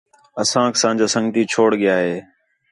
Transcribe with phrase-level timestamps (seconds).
[0.41, 2.15] اسانک اساں جا سنڳتی چھوڑ ڳِیا ہے